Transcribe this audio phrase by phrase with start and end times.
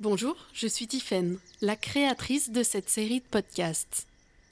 [0.00, 4.08] Bonjour, je suis Tiffaine, la créatrice de cette série de podcasts.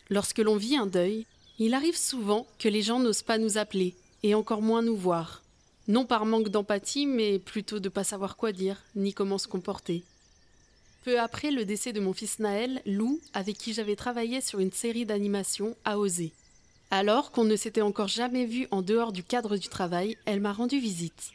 [0.08, 1.26] Lorsque l'on vit un deuil,
[1.58, 5.42] il arrive souvent que les gens n'osent pas nous appeler, et encore moins nous voir.
[5.89, 10.05] Non par manque d'empathie, mais plutôt de pas savoir quoi dire, ni comment se comporter.
[11.02, 14.70] Peu après le décès de mon fils Naël, Lou, avec qui j'avais travaillé sur une
[14.70, 16.30] série d'animations, a osé.
[16.93, 20.52] Alors qu'on ne s'était encore jamais vu en dehors du cadre du travail, elle m'a
[20.52, 21.32] rendu visite.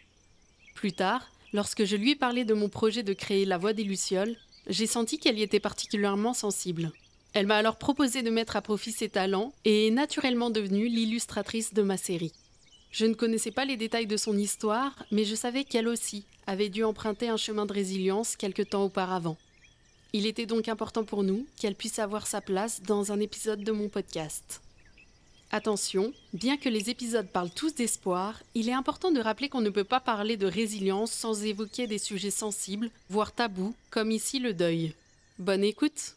[0.75, 3.83] Plus tard, lorsque je lui ai parlé de mon projet de créer La Voix des
[3.83, 4.35] Lucioles,
[4.67, 6.91] j'ai senti qu'elle y était particulièrement sensible.
[7.33, 11.73] Elle m'a alors proposé de mettre à profit ses talents et est naturellement devenue l'illustratrice
[11.73, 12.33] de ma série.
[12.91, 16.69] Je ne connaissais pas les détails de son histoire, mais je savais qu'elle aussi avait
[16.69, 19.37] dû emprunter un chemin de résilience quelque temps auparavant.
[20.13, 23.71] Il était donc important pour nous qu'elle puisse avoir sa place dans un épisode de
[23.71, 24.61] mon podcast.
[25.51, 29.69] Attention, bien que les épisodes parlent tous d'espoir, il est important de rappeler qu'on ne
[29.69, 34.53] peut pas parler de résilience sans évoquer des sujets sensibles, voire tabous, comme ici le
[34.53, 34.93] deuil.
[35.39, 36.15] Bonne écoute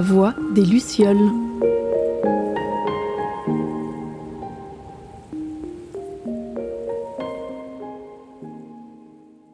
[0.00, 1.30] La voix des Lucioles.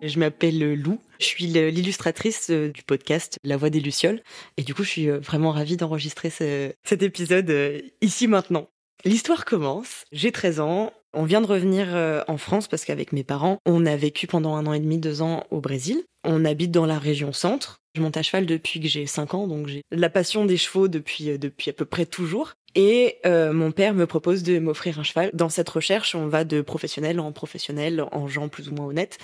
[0.00, 4.22] Je m'appelle Lou, je suis l'illustratrice euh, du podcast La Voix des Lucioles
[4.56, 8.68] et du coup je suis euh, vraiment ravie d'enregistrer cet épisode euh, ici maintenant.
[9.04, 11.88] L'histoire commence, j'ai 13 ans, on vient de revenir
[12.28, 15.22] en France parce qu'avec mes parents, on a vécu pendant un an et demi, deux
[15.22, 16.04] ans au Brésil.
[16.24, 17.80] On habite dans la région centre.
[17.96, 20.86] Je monte à cheval depuis que j'ai 5 ans, donc j'ai la passion des chevaux
[20.86, 22.52] depuis, depuis à peu près toujours.
[22.74, 25.30] Et euh, mon père me propose de m'offrir un cheval.
[25.32, 29.16] Dans cette recherche, on va de professionnel en professionnel, en gens plus ou moins honnêtes.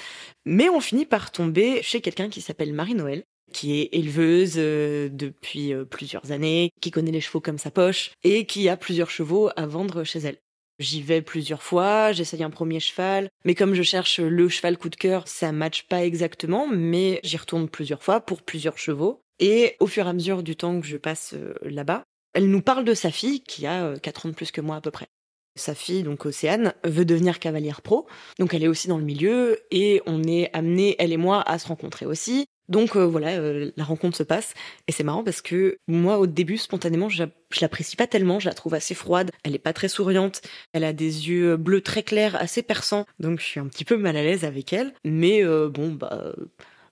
[0.47, 5.75] Mais on finit par tomber chez quelqu'un qui s'appelle Marie-Noël, qui est éleveuse euh, depuis
[5.75, 9.51] euh, plusieurs années, qui connaît les chevaux comme sa poche, et qui a plusieurs chevaux
[9.55, 10.39] à vendre chez elle.
[10.83, 14.89] J'y vais plusieurs fois, j'essaye un premier cheval, mais comme je cherche le cheval coup
[14.89, 19.23] de cœur, ça matche pas exactement, mais j'y retourne plusieurs fois pour plusieurs chevaux.
[19.39, 22.03] Et au fur et à mesure du temps que je passe là-bas,
[22.35, 24.75] elle nous parle de sa fille, qui a 4 euh, ans de plus que moi
[24.75, 25.07] à peu près.
[25.55, 28.09] Sa fille, donc Océane, veut devenir cavalière pro,
[28.41, 31.61] donc elle est aussi dans le milieu, et on est amené, elle et moi, à
[31.61, 32.47] se rencontrer aussi.
[32.73, 34.55] Donc euh, voilà, euh, la rencontre se passe,
[34.89, 37.25] et c'est marrant parce que moi, au début, spontanément, je,
[37.61, 40.41] l'apprécie pas tellement, je la trouve assez froide, elle est pas très souriante,
[40.73, 43.99] elle a des yeux bleus très clairs, assez perçants, donc je suis un petit peu
[43.99, 46.33] mal à l'aise avec elle, mais bon, bah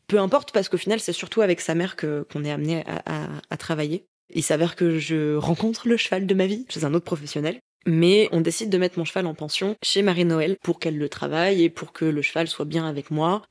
[0.07, 3.57] peu importe parce qu'au final c'est surtout avec sa mère que qu'on est amené à,
[3.57, 4.05] travailler.
[4.35, 7.59] Il s'avère que je rencontre le cheval de ma vie chez un autre professionnel.
[7.87, 11.63] Mais on décide de mettre mon cheval en pension chez Marie-Noël pour qu'elle le travaille
[11.63, 13.43] et pour que le cheval soit bien avec moi.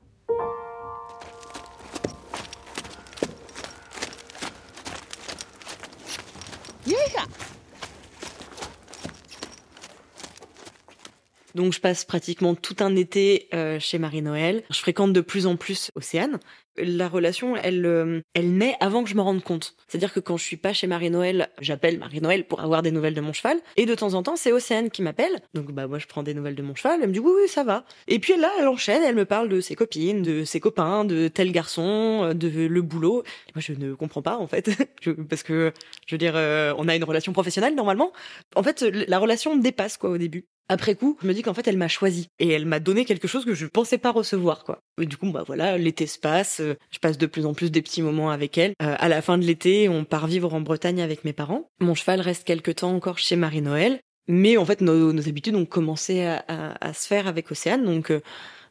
[11.60, 14.62] Donc je passe pratiquement tout un été euh, chez Marie-Noël.
[14.70, 16.40] Je fréquente de plus en plus Océane
[16.82, 19.74] la relation, elle, euh, elle naît avant que je me rende compte.
[19.88, 23.20] C'est-à-dire que quand je suis pas chez Marie-Noël, j'appelle Marie-Noël pour avoir des nouvelles de
[23.20, 23.58] mon cheval.
[23.76, 25.40] Et de temps en temps, c'est Océane qui m'appelle.
[25.54, 27.00] Donc, bah, moi, je prends des nouvelles de mon cheval.
[27.02, 27.84] Elle me dit, oui, oui, ça va.
[28.08, 31.28] Et puis là, elle enchaîne, elle me parle de ses copines, de ses copains, de
[31.28, 33.22] tel garçon, euh, de le boulot.
[33.54, 34.70] Moi, je ne comprends pas, en fait.
[35.28, 35.72] parce que,
[36.06, 36.34] je veux dire,
[36.78, 38.12] on a une relation professionnelle, normalement.
[38.56, 41.66] En fait, la relation dépasse, quoi, au début après coup, je me dis qu'en fait,
[41.66, 44.78] elle m'a choisi et elle m'a donné quelque chose que je pensais pas recevoir, quoi.
[44.98, 47.82] Du coup, bah voilà, l'été se passe, euh, je passe de plus en plus des
[47.82, 48.74] petits moments avec elle.
[48.80, 51.68] Euh, à la fin de l'été, on part vivre en Bretagne avec mes parents.
[51.80, 53.98] Mon cheval reste quelque temps encore chez Marie-Noël,
[54.28, 58.12] mais en fait, nos, habitudes ont commencé à, se faire avec Océane, donc.
[58.12, 58.20] Euh,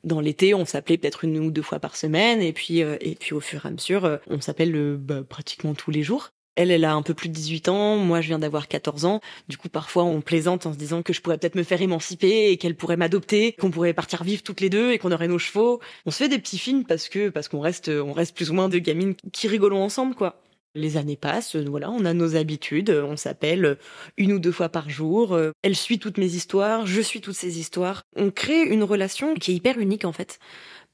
[0.05, 3.33] dans l'été, on s'appelait peut-être une ou deux fois par semaine, et puis et puis
[3.33, 6.29] au fur et à mesure, on s'appelle bah, pratiquement tous les jours.
[6.55, 9.21] Elle, elle a un peu plus de 18 ans, moi je viens d'avoir 14 ans.
[9.47, 12.51] Du coup, parfois on plaisante en se disant que je pourrais peut-être me faire émanciper
[12.51, 15.39] et qu'elle pourrait m'adopter, qu'on pourrait partir vivre toutes les deux et qu'on aurait nos
[15.39, 15.79] chevaux.
[16.05, 18.53] On se fait des petits films parce que parce qu'on reste on reste plus ou
[18.53, 20.41] moins deux gamines qui rigolons ensemble quoi.
[20.75, 23.77] Les années passent, voilà, on a nos habitudes, on s'appelle
[24.17, 25.37] une ou deux fois par jour.
[25.63, 28.03] Elle suit toutes mes histoires, je suis toutes ses histoires.
[28.15, 30.37] On crée une relation qui est hyper unique en fait.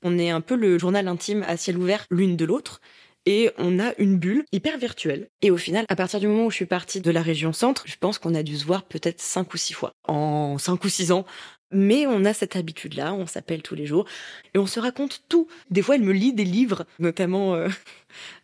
[0.01, 2.79] On est un peu le journal intime à ciel ouvert l'une de l'autre
[3.25, 5.27] et on a une bulle hyper virtuelle.
[5.41, 7.83] Et au final, à partir du moment où je suis partie de la région centre,
[7.85, 10.89] je pense qu'on a dû se voir peut-être cinq ou six fois en cinq ou
[10.89, 11.25] six ans.
[11.71, 14.05] Mais on a cette habitude-là, on s'appelle tous les jours
[14.53, 15.47] et on se raconte tout.
[15.71, 17.57] Des fois, elle me lit des livres, notamment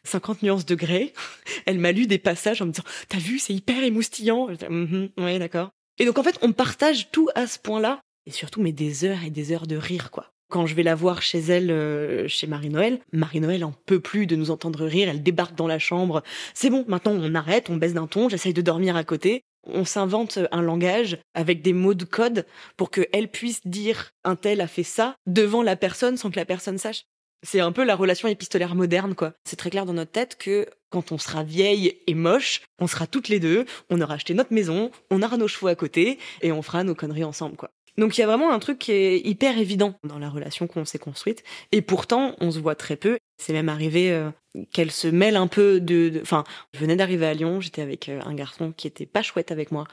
[0.03, 1.13] 50 euh, nuances de grès.
[1.65, 5.37] Elle m'a lu des passages en me disant "T'as vu, c'est hyper émoustillant." Mm ouais,
[5.37, 5.69] d'accord.
[5.99, 9.23] Et donc en fait, on partage tout à ce point-là et surtout mais des heures
[9.23, 12.45] et des heures de rire quoi Quand je vais la voir chez elle, euh, chez
[12.45, 16.24] Marie-Noël, Marie-Noël en peut plus de nous entendre rire, elle débarque dans la chambre.
[16.53, 19.44] C'est bon, maintenant on arrête, on baisse d'un ton, j'essaye de dormir à côté.
[19.63, 22.45] On s'invente un langage avec des mots de code
[22.75, 26.45] pour qu'elle puisse dire un tel a fait ça devant la personne sans que la
[26.45, 27.06] personne sache.
[27.44, 29.33] C'est un peu la relation épistolaire moderne, quoi.
[29.45, 33.07] C'est très clair dans notre tête que quand on sera vieille et moche, on sera
[33.07, 36.51] toutes les deux, on aura acheté notre maison, on aura nos chevaux à côté et
[36.51, 37.71] on fera nos conneries ensemble, quoi.
[37.97, 40.85] Donc il y a vraiment un truc qui est hyper évident dans la relation qu'on
[40.85, 41.43] s'est construite.
[41.71, 43.17] Et pourtant, on se voit très peu.
[43.38, 44.29] C'est même arrivé euh,
[44.71, 46.19] qu'elle se mêle un peu de...
[46.21, 46.43] Enfin,
[46.73, 49.71] je venais d'arriver à Lyon, j'étais avec euh, un garçon qui était pas chouette avec
[49.71, 49.85] moi.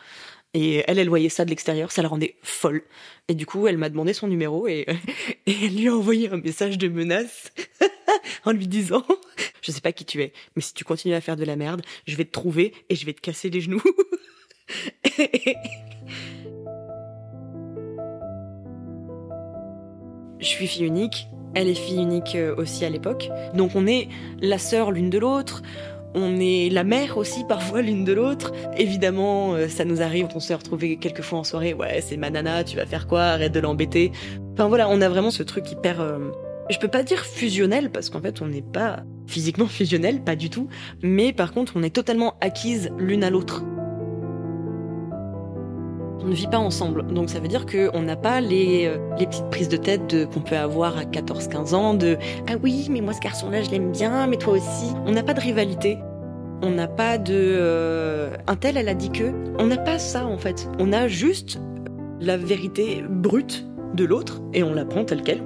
[0.54, 2.82] Et elle, elle voyait ça de l'extérieur, ça la rendait folle.
[3.28, 4.86] Et du coup, elle m'a demandé son numéro et,
[5.46, 7.52] et elle lui a envoyé un message de menace
[8.44, 9.04] en lui disant
[9.60, 11.82] Je sais pas qui tu es, mais si tu continues à faire de la merde,
[12.06, 13.82] je vais te trouver et je vais te casser les genoux.
[20.48, 23.30] je suis fille unique, elle est fille unique euh, aussi à l'époque.
[23.54, 24.08] Donc on est
[24.40, 25.62] la sœur l'une de l'autre,
[26.14, 28.52] on est la mère aussi parfois l'une de l'autre.
[28.76, 32.30] Évidemment, euh, ça nous arrive, on s'est retrouvés quelques fois en soirée, ouais, c'est ma
[32.30, 34.10] nana, tu vas faire quoi, arrête de l'embêter.
[34.54, 36.00] Enfin voilà, on a vraiment ce truc hyper...
[36.00, 36.18] Euh,
[36.70, 40.48] je peux pas dire fusionnel, parce qu'en fait on n'est pas physiquement fusionnel, pas du
[40.48, 40.68] tout,
[41.02, 43.64] mais par contre on est totalement acquises l'une à l'autre
[46.20, 47.06] on ne vit pas ensemble.
[47.12, 50.40] Donc ça veut dire qu'on n'a pas les, euh, les petites prises de tête qu'on
[50.40, 52.16] peut avoir à 14-15 ans de
[52.48, 54.92] Ah oui, mais moi ce garçon-là je l'aime bien, mais toi aussi.
[55.06, 55.98] On n'a pas de rivalité.
[56.60, 59.32] On n'a pas de euh, un tel elle a dit que.
[59.58, 60.68] On n'a pas ça en fait.
[60.78, 61.60] On a juste
[62.20, 65.42] la vérité brute de l'autre et on la prend telle qu'elle.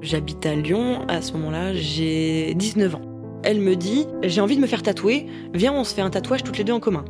[0.00, 3.00] J'habite à Lyon, à ce moment-là j'ai 19 ans.
[3.44, 6.44] Elle me dit J'ai envie de me faire tatouer, viens on se fait un tatouage
[6.44, 7.04] toutes les deux en commun.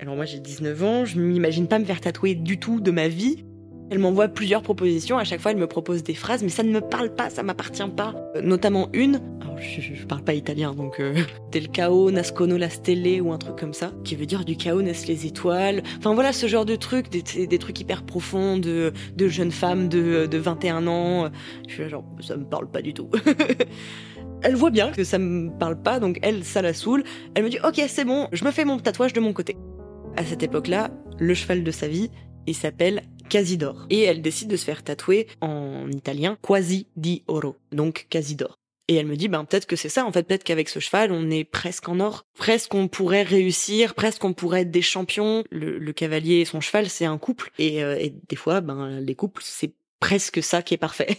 [0.00, 3.08] Alors moi j'ai 19 ans, je m'imagine pas me faire tatouer du tout de ma
[3.08, 3.44] vie.
[3.90, 6.70] Elle m'envoie plusieurs propositions, à chaque fois elle me propose des phrases, mais ça ne
[6.70, 8.14] me parle pas, ça m'appartient pas.
[8.34, 11.14] Euh, notamment une, alors je, parle pas italien donc euh,
[11.52, 14.80] del chaos nascono la stelle ou un truc comme ça, qui veut dire du chaos
[14.80, 15.82] naissent les étoiles.
[15.98, 20.24] Enfin voilà ce genre de trucs, des, trucs hyper profonds de, de jeunes femmes de,
[20.24, 21.30] de 21 ans.
[21.68, 23.10] Je suis genre, ça me parle pas du tout.
[24.42, 27.04] Elle voit bien que ça me parle pas, donc elle, ça la saoule.
[27.34, 29.56] Elle me dit, ok, c'est bon, je me fais mon tatouage de mon côté.
[30.16, 32.10] À cette époque-là, le cheval de sa vie,
[32.46, 33.86] il s'appelle Casidor.
[33.90, 38.56] Et elle décide de se faire tatouer en italien Quasi di Oro, donc Casidor.
[38.88, 41.12] Et elle me dit, ben peut-être que c'est ça, en fait, peut-être qu'avec ce cheval,
[41.12, 42.24] on est presque en or.
[42.36, 45.44] Presque on pourrait réussir, presque on pourrait être des champions.
[45.50, 47.52] Le, cavalier et son cheval, c'est un couple.
[47.60, 51.16] Euh, et, des fois, ben les couples, c'est presque ça qui est parfait.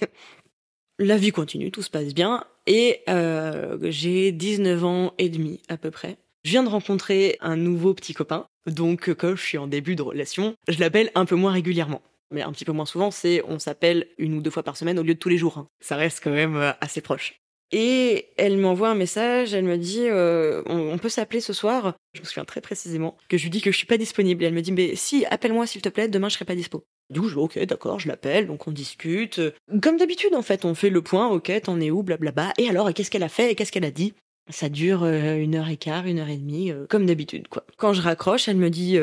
[1.00, 2.44] La vie continue, tout se passe bien.
[2.68, 6.18] Et euh, j'ai 19 ans et demi à peu près.
[6.44, 10.02] Je viens de rencontrer un nouveau petit copain, donc comme je suis en début de
[10.02, 12.02] relation, je l'appelle un peu moins régulièrement.
[12.32, 14.98] Mais un petit peu moins souvent, c'est on s'appelle une ou deux fois par semaine
[14.98, 15.58] au lieu de tous les jours.
[15.58, 15.68] Hein.
[15.82, 17.36] Ça reste quand même euh, assez proche.
[17.74, 21.96] Et elle m'envoie un message, elle me dit euh, on, peut s'appeler ce soir.
[22.14, 24.44] Je me souviens très précisément que je lui dis que je suis pas disponible.
[24.44, 26.84] Et elle me dit mais si, appelle-moi s'il te plaît, demain je serai pas dispo.
[27.10, 29.40] Du coup, je dis ok, d'accord, je l'appelle, donc on discute.
[29.82, 32.54] Comme d'habitude en fait, on fait le point, ok, t'en es où, blablabla.
[32.58, 34.14] Et alors, qu'est-ce qu'elle a fait et qu'est-ce qu'elle a dit?
[34.50, 37.66] Ça dure une heure et quart, une heure et demie, comme d'habitude, quoi.
[37.78, 38.98] Quand je raccroche, elle me dit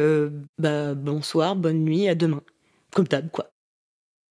[0.58, 2.42] bah bonsoir, bonne nuit, à demain,
[2.92, 3.50] comme d'hab, quoi.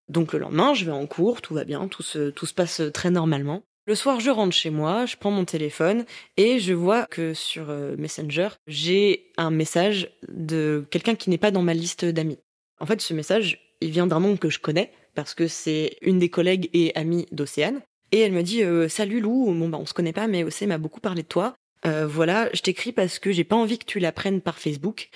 [0.10, 2.82] Donc le lendemain, je vais en cours, tout va bien, tout se, tout se passe
[2.94, 3.64] très normalement.
[3.88, 7.68] Le soir, je rentre chez moi, je prends mon téléphone et je vois que sur
[7.98, 12.40] Messenger, j'ai un message de quelqu'un qui n'est pas dans ma liste d'amis.
[12.80, 16.20] En fait, ce message, il vient d'un nom que je connais parce que c'est une
[16.20, 17.82] des collègues et amies d'Océane.
[18.12, 20.66] Et elle me dit euh, Salut Lou, bon bah on se connaît pas, mais Océ
[20.66, 21.54] m'a beaucoup parlé de toi.
[21.86, 25.10] Euh, voilà, je t'écris parce que j'ai pas envie que tu l'apprennes par Facebook,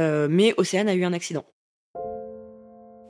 [0.00, 1.44] euh, mais Océane a eu un accident.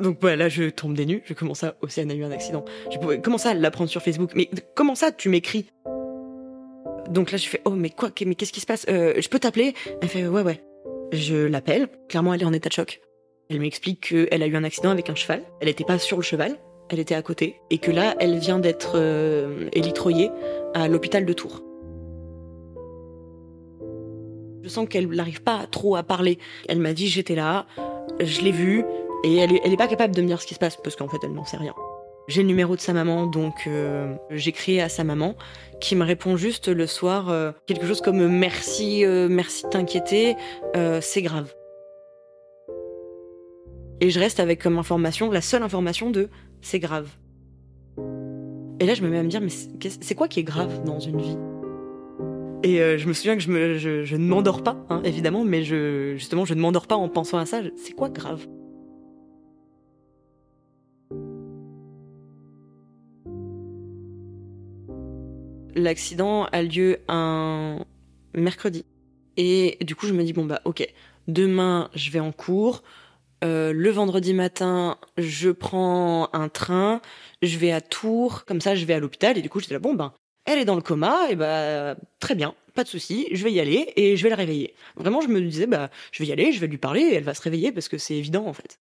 [0.01, 2.65] Donc voilà, là je tombe des nues, je commence à Océane a eu un accident.
[2.93, 4.33] Je pouvais comment ça l'apprendre sur Facebook?
[4.35, 5.71] Mais comment ça tu m'écris?
[7.11, 8.85] Donc là je fais oh mais quoi mais qu'est-ce qui se passe?
[8.89, 9.75] Je peux t'appeler?
[10.03, 10.63] Elle fait ouais ouais.
[11.13, 13.01] Je l'appelle, clairement elle est en état de choc.
[13.51, 15.43] Elle m'explique qu'elle a eu un accident avec un cheval.
[15.61, 18.59] Elle était pas sur le cheval, elle était à côté, et que là, elle vient
[18.59, 20.31] d'être euh, élitroyée
[20.75, 21.63] à l'hôpital de Tours.
[24.63, 26.39] Je sens qu'elle n'arrive pas trop à parler.
[26.69, 27.67] Elle m'a dit j'étais là,
[28.21, 28.85] je l'ai vue,
[29.25, 31.19] et elle est, pas capable de me dire ce qui se passe, parce qu'en fait,
[31.23, 31.75] elle n'en sait rien.
[32.29, 35.35] J'ai le numéro de sa maman, donc euh, j'écris à sa maman,
[35.81, 40.37] qui me répond juste le soir euh, quelque chose comme merci, merci de t'inquiéter,
[41.01, 41.55] c'est grave.
[44.01, 46.29] Et je reste avec comme information, la seule information de
[46.61, 47.11] c'est grave.
[48.81, 51.01] Et là, je me mets à me dire, mais c'est quoi qui est grave dans
[51.01, 51.37] une vie?
[52.63, 56.55] Et euh, je me souviens que je, ne m'endors pas, hein, évidemment, mais justement, je
[56.55, 57.61] ne m'endors pas en pensant à ça.
[57.77, 58.47] C'est quoi grave?
[65.75, 67.85] L'accident a lieu un
[68.35, 68.85] mercredi.
[69.37, 70.85] Et du coup, je me dis, bon, bah, ok,
[71.29, 72.83] demain, je vais en cours
[73.45, 77.01] euh, le vendredi matin, je prends un train,
[77.43, 79.39] je vais à Tours, comme ça, je vais à l'hôpital.
[79.39, 80.13] Et du coup, j'étais là, bon, ben,
[80.45, 83.61] elle est dans le coma, et bah, très bien, pas de souci, je vais y
[83.61, 84.75] aller et je vais la réveiller.
[84.97, 87.35] Vraiment, je me disais, bah, je vais y aller, je vais lui parler, elle va
[87.35, 88.81] se réveiller parce que c'est évident, en fait.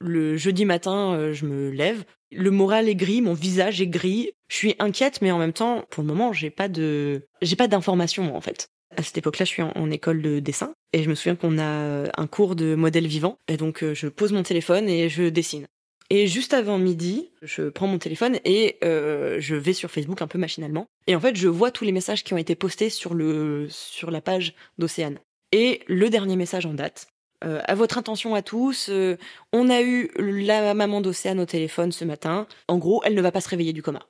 [0.00, 4.30] Le jeudi matin, euh, je me lève, le moral est gris, mon visage est gris.
[4.48, 7.68] Je suis inquiète, mais en même temps, pour le moment, j'ai pas de, j'ai pas
[7.68, 8.70] d'informations en fait.
[8.96, 12.10] À cette époque-là, je suis en, école de dessin et je me souviens qu'on a
[12.16, 13.38] un cours de modèle vivant.
[13.48, 15.66] Et donc, euh, je pose mon téléphone et je dessine.
[16.12, 20.26] Et juste avant midi, je prends mon téléphone et euh, je vais sur Facebook un
[20.26, 20.86] peu machinalement.
[21.06, 24.10] Et en fait, je vois tous les messages qui ont été postés sur le sur
[24.10, 25.20] la page d'Océane.
[25.52, 27.06] Et le dernier message en date,
[27.44, 29.16] euh, à votre intention à tous, euh,
[29.52, 32.46] on a eu la maman d'Océane au téléphone ce matin.
[32.68, 34.00] En gros, elle ne va pas se réveiller du coma.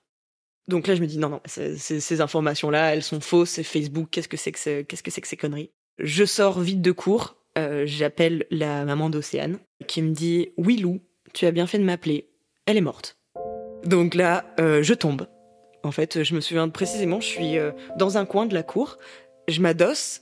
[0.68, 3.50] Donc là, je me dis non, non, ces informations-là, elles sont fausses.
[3.50, 4.08] C'est Facebook.
[4.10, 5.70] Qu'est-ce que c'est que qu'est-ce que c'est que ces conneries?
[5.98, 7.36] Je sors vite de cours.
[7.58, 11.00] Euh, j'appelle la maman d'Océane qui me dit oui Lou,
[11.32, 12.28] tu as bien fait de m'appeler.
[12.66, 13.18] Elle est morte.
[13.84, 15.26] Donc là, je tombe.
[15.82, 17.56] En fait, je me souviens précisément, je suis
[17.96, 18.98] dans un coin de la cour,
[19.48, 20.20] je m'adosse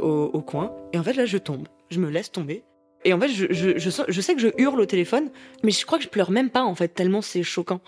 [0.00, 2.64] au, coin, et en fait là, je tombe je me laisse tomber.
[3.04, 5.30] Et en fait, je, je, je, sais que je hurle au téléphone,
[5.62, 7.80] mais je crois que je pleure même pas, en fait, tellement c'est choquant.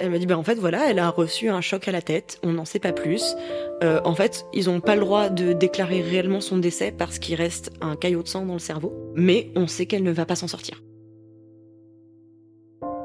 [0.00, 2.38] Elle m'a dit, ben en fait, voilà, elle a reçu un choc à la tête,
[2.42, 3.36] on n'en sait pas plus.
[3.82, 7.36] Euh, en fait, ils n'ont pas le droit de déclarer réellement son décès parce qu'il
[7.36, 10.36] reste un caillot de sang dans le cerveau, mais on sait qu'elle ne va pas
[10.36, 10.82] s'en sortir.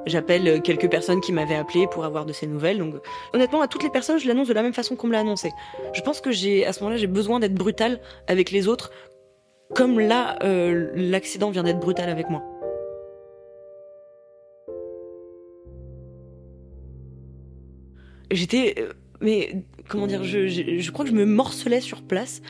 [0.06, 2.80] J'appelle quelques personnes qui m'avaient appelé pour avoir de ces nouvelles.
[2.80, 2.96] Donc,
[3.34, 5.52] honnêtement, à toutes les personnes, je l'annonce de la même façon qu'on me l'a annoncé.
[5.94, 8.92] Je pense que j'ai, à ce moment-là, j'ai besoin d'être brutal avec les autres
[9.76, 12.44] comme là, euh, l'accident vient d'être brutal avec moi.
[18.32, 18.76] J'étais...
[18.80, 22.42] Euh, mais comment dire, je, crois que je me morcelais sur place,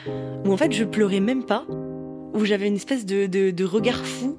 [0.46, 1.66] où en fait je pleurais même pas,
[2.34, 4.38] où j'avais une espèce de, regard fou,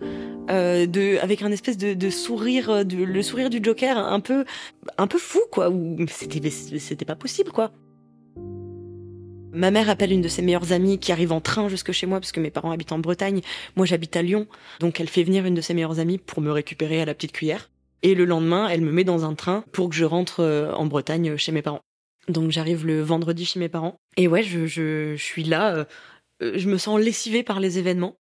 [0.51, 4.45] euh, de, avec un espèce de, sourire, de, le sourire du Joker un peu,
[4.97, 5.73] un peu fou quoi,
[6.09, 7.73] c'était, c'était pas possible quoi.
[9.53, 12.21] Ma mère appelle une de ses meilleures amies qui arrive en train jusque chez moi
[12.21, 13.41] parce que mes parents habitent en Bretagne.
[13.75, 14.47] Moi, j'habite à Lyon.
[14.79, 17.33] Donc, elle fait venir une de ses meilleures amies pour me récupérer à la petite
[17.33, 17.69] cuillère.
[18.03, 20.87] Et le lendemain, elle me met dans un train pour que je rentre euh, en
[20.87, 21.83] Bretagne chez mes parents.
[22.29, 23.97] Donc, j'arrive le vendredi chez mes parents.
[24.17, 25.75] Et ouais, je, suis là.
[25.75, 25.85] Euh,
[26.43, 28.17] euh, je me sens lessivée par les événements.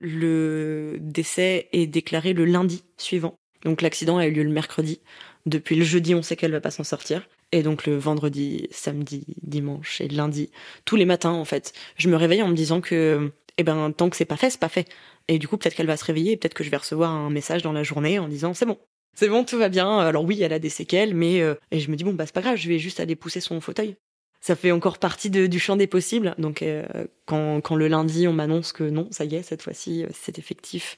[0.00, 3.36] Le décès est déclaré le lundi suivant.
[3.64, 5.00] Donc, l'accident a eu lieu le mercredi.
[5.46, 7.28] Depuis le jeudi, on sait qu'elle va pas s'en sortir.
[7.52, 10.50] Et donc le vendredi, samedi, dimanche et lundi,
[10.84, 14.10] tous les matins en fait, je me réveille en me disant que, eh ben, tant
[14.10, 14.86] que c'est pas fait, c'est pas fait.
[15.28, 17.62] Et du coup, peut-être qu'elle va se réveiller, peut-être que je vais recevoir un message
[17.62, 18.78] dans la journée en disant c'est bon,
[19.18, 19.98] c'est bon, tout va bien.
[19.98, 22.34] Alors oui, elle a des séquelles, mais euh, et je me dis bon bah c'est
[22.34, 23.96] pas grave, je vais juste aller pousser son fauteuil.
[24.40, 26.36] Ça fait encore partie du champ des possibles.
[26.38, 26.86] Donc euh,
[27.26, 30.96] quand, le lundi on m'annonce que non, ça y est, cette fois-ci euh, c'est effectif,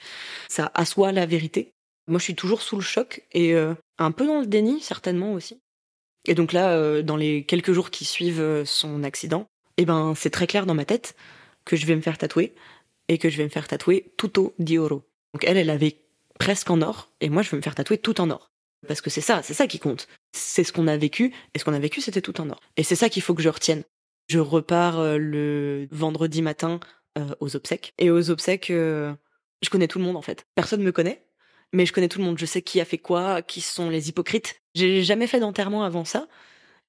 [0.50, 1.72] ça assoit la vérité.
[2.08, 5.60] Moi, je suis toujours sous le choc et un peu dans le déni certainement aussi.
[6.26, 9.46] Et donc là, dans les quelques jours qui suivent son accident,
[9.76, 11.14] eh ben, c'est très clair dans ma tête
[11.64, 12.52] que je vais me faire tatouer
[13.06, 15.04] et que je vais me faire tatouer tutto di oro.
[15.34, 15.98] Donc elle, elle avait
[16.40, 18.50] presque en or et moi, je vais me faire tatouer tout en or.
[18.88, 20.08] Parce que c'est ça, c'est ça qui compte.
[20.32, 22.58] C'est ce qu'on a vécu et ce qu'on a vécu, c'était tout en or.
[22.78, 23.84] Et c'est ça qu'il faut que je retienne.
[24.28, 26.80] Je repars euh, le vendredi matin
[27.40, 27.92] aux obsèques.
[27.98, 30.46] Et aux obsèques, je connais tout le monde en fait.
[30.54, 31.26] Personne me connaît,
[31.74, 32.38] mais je connais tout le monde.
[32.38, 34.62] Je sais qui a fait quoi, qui sont les hypocrites.
[34.74, 36.28] J'ai jamais fait d'enterrement avant ça.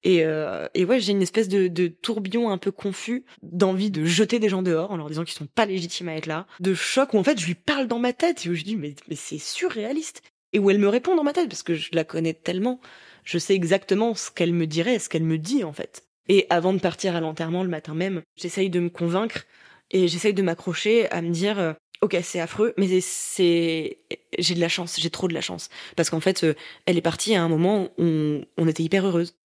[0.04, 4.04] Et, euh, et ouais, j'ai une espèce de, de, tourbillon un peu confus d'envie de
[4.04, 6.74] jeter des gens dehors en leur disant qu'ils sont pas légitimes à être là, de
[6.74, 8.96] choc où en fait je lui parle dans ma tête et où je dis mais,
[9.08, 12.04] mais c'est surréaliste et où elle me répond dans ma tête parce que je la
[12.04, 12.80] connais tellement,
[13.24, 16.04] je sais exactement ce qu'elle me dirait, ce qu'elle me dit en fait.
[16.28, 19.44] Et avant de partir à l'enterrement le matin même, j'essaye de me convaincre
[19.92, 23.98] et j'essaye de m'accrocher à me dire euh, ok, c'est affreux, mais c'est,
[24.38, 25.70] j'ai de la chance, j'ai trop de la chance.
[25.96, 26.54] Parce qu'en fait, euh,
[26.84, 29.36] elle est partie à un moment où on, était hyper heureuse.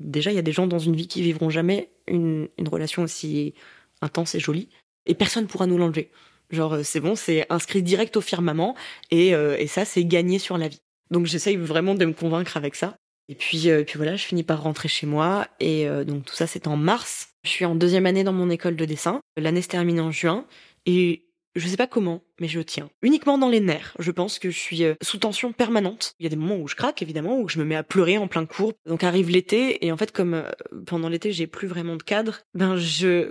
[0.00, 3.54] Déjà, il y a des gens dans une vie qui vivront jamais une, relation aussi
[4.02, 4.68] intense et jolie.
[5.06, 6.10] Et personne pourra nous l'enlever.
[6.50, 8.74] Genre, euh, c'est bon, c'est inscrit direct au firmament.
[9.10, 10.80] Et, euh, et ça, c'est gagné sur la vie.
[11.10, 12.96] Donc, j'essaye vraiment de me convaincre avec ça.
[13.28, 15.48] Et puis, puis voilà, je finis par rentrer chez moi.
[15.58, 17.30] Et donc, tout ça, c'est en mars.
[17.42, 19.20] Je suis en deuxième année dans mon école de dessin.
[19.38, 20.44] L'année se termine en juin.
[20.84, 21.24] Et
[21.56, 22.90] je sais pas comment, mais je tiens.
[23.02, 23.94] Uniquement dans les nerfs.
[23.98, 26.14] Je pense que je suis euh, sous tension permanente.
[26.18, 28.18] Il y a des moments où je craque, évidemment, où je me mets à pleurer
[28.18, 28.72] en plein cours.
[28.86, 30.50] Donc arrive l'été, et en fait, comme euh,
[30.86, 33.30] pendant l'été, j'ai plus vraiment de cadre, ben je,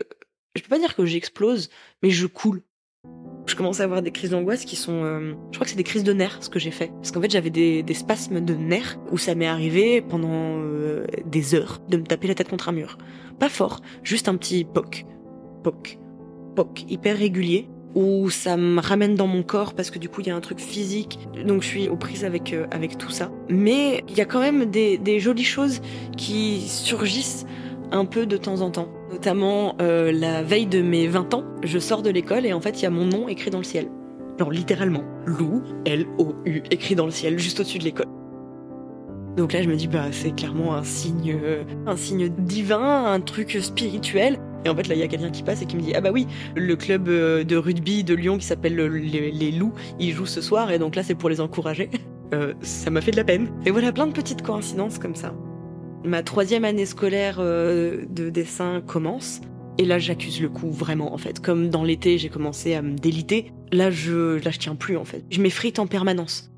[0.55, 1.69] je peux pas dire que j'explose,
[2.01, 2.61] mais je coule.
[3.45, 5.03] Je commence à avoir des crises d'angoisse qui sont...
[5.03, 6.87] euh, je crois que c'est des crises de nerfs, ce que j'ai fait.
[6.93, 10.61] Parce qu'en fait, j'avais des, spasmes de nerfs où ça m'est arrivé pendant
[11.25, 12.97] des heures de me taper la tête contre un mur.
[13.39, 15.03] Pas fort, juste un petit poc,
[15.61, 15.99] poc,
[16.55, 20.27] poc, hyper régulier où ça me ramène dans mon corps parce que du coup il
[20.27, 21.19] y a un truc physique.
[21.45, 23.31] Donc je suis aux prises avec euh, avec tout ça.
[23.49, 25.81] Mais il y a quand même des, jolies choses
[26.17, 27.45] qui surgissent
[27.91, 28.89] un peu de temps en temps.
[29.11, 32.79] Notamment euh, la veille de mes 20 ans je sors de l'école et en fait
[32.79, 33.89] il y a mon nom écrit dans le ciel.
[34.39, 35.03] Genre littéralement.
[35.25, 38.07] Lou L O U écrit dans le ciel juste au-dessus de l'école.
[39.37, 43.19] Donc là je me dis bah c'est clairement un signe euh, un signe divin un
[43.19, 45.81] truc spirituel et en fait, là, il y a quelqu'un qui passe et qui me
[45.81, 49.51] dit Ah bah oui, le club euh, de rugby de Lyon qui s'appelle le- les,
[49.51, 51.89] Loups, il joue ce soir et donc là, c'est pour les encourager.
[52.33, 53.51] Euh, ça m'a fait de la peine.
[53.63, 55.35] Et voilà, plein de petites coïncidences comme ça.
[56.03, 59.39] Ma troisième année scolaire euh, de dessin commence.
[59.77, 61.39] Et là, j'accuse le coup vraiment, en fait.
[61.39, 63.51] Comme dans l'été, j'ai commencé à me déliter.
[63.71, 65.23] Là, je, là, je tiens plus, en fait.
[65.29, 66.51] Je m'effrite en permanence.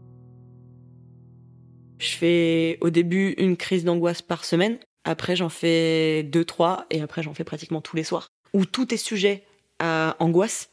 [1.99, 4.77] Je fais au début une crise d'angoisse par semaine.
[5.05, 8.27] Après, j'en fais deux, trois, et après, j'en fais pratiquement tous les soirs.
[8.53, 9.43] Où tout est sujet
[9.79, 10.69] à angoisse,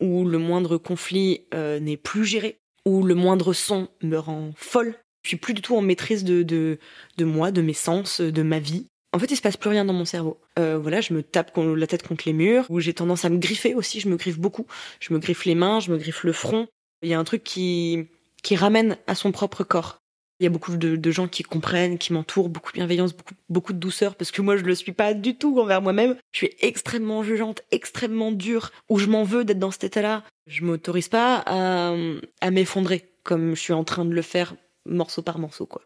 [0.00, 4.94] où le moindre conflit euh, n'est plus géré, où le moindre son me rend folle.
[5.24, 6.78] Je suis plus du tout en maîtrise de, de,
[7.16, 8.86] de moi, de mes sens, de ma vie.
[9.12, 10.40] En fait, il se passe plus rien dans mon cerveau.
[10.58, 13.38] Euh, voilà, je me tape la tête contre les murs, où j'ai tendance à me
[13.38, 14.66] griffer aussi, je me griffe beaucoup.
[15.00, 16.68] Je me griffe les mains, je me griffe le front.
[17.02, 18.06] Il y a un truc qui,
[18.42, 19.98] qui ramène à son propre corps.
[20.40, 23.12] Il y a beaucoup de, gens qui comprennent, qui m'entourent, beaucoup de bienveillance,
[23.48, 26.16] beaucoup, de douceur, parce que moi, je le suis pas du tout envers moi-même.
[26.32, 30.24] Je suis extrêmement jugeante, extrêmement dure, où je m'en veux d'être dans cet état-là.
[30.48, 35.38] Je m'autorise pas à, m'effondrer, comme je suis en train de le faire morceau par
[35.38, 35.82] morceau, quoi.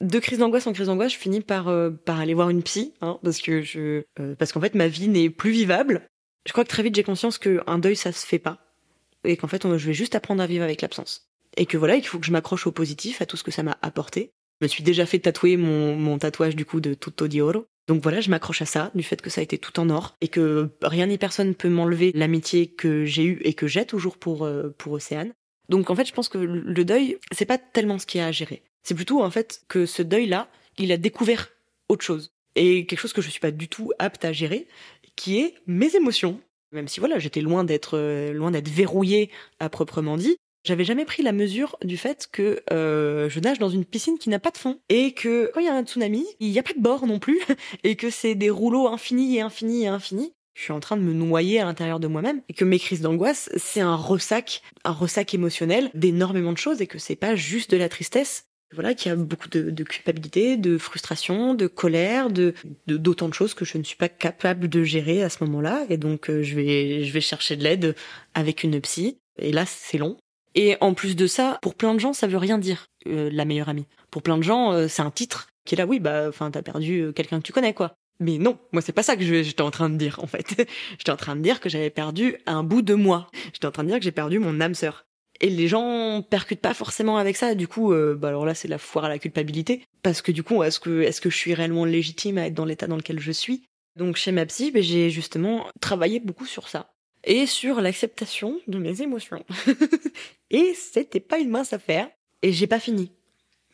[0.00, 3.18] De crise d'angoisse en crise d'angoisse, je finis par, euh, aller voir une psy, hein,
[3.22, 6.06] parce que je, euh, parce qu'en fait, ma vie n'est plus vivable.
[6.46, 8.58] Je crois que très vite, j'ai conscience qu'un deuil, ça se fait pas.
[9.24, 11.25] Et qu'en fait, on- je vais juste apprendre à vivre avec l'absence
[11.56, 13.62] et que voilà, il faut que je m'accroche au positif, à tout ce que ça
[13.62, 14.30] m'a apporté.
[14.60, 17.66] Je me suis déjà fait tatouer mon, mon tatouage du coup de Tutto di Oro.
[17.88, 20.16] Donc voilà, je m'accroche à ça, du fait que ça a été tout en or
[20.20, 24.16] et que rien ni personne peut m'enlever l'amitié que j'ai eue et que j'ai toujours
[24.16, 25.32] pour euh, pour Océane.
[25.68, 28.26] Donc en fait, je pense que le deuil, c'est pas tellement ce qu'il y a
[28.26, 28.62] à gérer.
[28.82, 31.50] C'est plutôt en fait que ce deuil-là, il a découvert
[31.88, 34.66] autre chose et quelque chose que je suis pas du tout apte à gérer,
[35.14, 36.40] qui est mes émotions.
[36.72, 40.36] Même si voilà, j'étais loin d'être euh, loin d'être verrouillée à proprement dit,
[40.66, 44.28] j'avais jamais pris la mesure du fait que euh, je nage dans une piscine qui
[44.28, 46.62] n'a pas de fond et que quand il y a un tsunami, il n'y a
[46.62, 47.40] pas de bord non plus
[47.84, 50.32] et que c'est des rouleaux infinis et infinis et infinis.
[50.54, 53.02] Je suis en train de me noyer à l'intérieur de moi-même et que mes crises
[53.02, 57.70] d'angoisse, c'est un ressac, un ressac émotionnel d'énormément de choses et que c'est pas juste
[57.70, 58.46] de la tristesse.
[58.72, 62.52] Voilà, qu'il y a beaucoup de, culpabilité, de frustration, de colère, de-
[62.88, 65.86] d'autant de, choses que je ne suis pas capable de gérer à ce moment-là.
[65.88, 67.94] Et donc, euh, je vais, je vais chercher de l'aide
[68.34, 69.18] avec une psy.
[69.38, 70.16] Et là, c'est long.
[70.56, 73.44] Et en plus de ça, pour plein de gens, ça veut rien dire, euh, la
[73.44, 73.86] meilleure amie.
[74.10, 76.62] Pour plein de gens, euh, c'est un titre qui est là, oui, bah, enfin, t'as
[76.62, 77.94] perdu euh, quelqu'un que tu connais, quoi.
[78.20, 80.66] Mais non, moi, c'est pas ça que j'étais en train de dire, en fait.
[80.98, 83.28] j'étais en train de dire que j'avais perdu un bout de moi.
[83.52, 85.04] J'étais en train de dire que j'ai perdu mon âme sœur.
[85.42, 87.54] Et les gens percutent pas forcément avec ça.
[87.54, 89.84] Du coup, bah alors là, c'est la foire à la culpabilité.
[90.02, 92.64] Parce que du coup, est-ce que, est-ce que je suis réellement légitime à être dans
[92.64, 93.66] l'état dans lequel je suis?
[93.96, 96.95] Donc, chez ma psy, ben, j'ai justement travaillé beaucoup sur ça.
[97.26, 99.44] Et sur l'acceptation de mes émotions.
[100.50, 102.08] et c'était pas une mince affaire.
[102.42, 103.10] Et j'ai pas fini.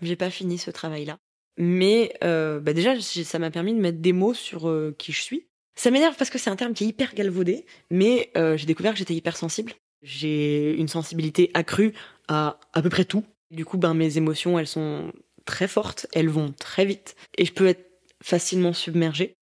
[0.01, 1.19] J'ai pas fini ce travail-là.
[1.59, 5.21] Mais euh, bah déjà, ça m'a permis de mettre des mots sur euh, qui je
[5.21, 5.47] suis.
[5.75, 8.93] Ça m'énerve parce que c'est un terme qui est hyper galvaudé, mais euh, j'ai découvert
[8.93, 9.73] que j'étais hypersensible.
[10.03, 11.93] J'ai une sensibilité accrue
[12.29, 13.25] à à peu près tout.
[13.51, 15.13] Du coup, ben mes émotions, elles sont
[15.45, 17.85] très fortes, elles vont très vite, et je peux être
[18.23, 19.37] facilement submergée.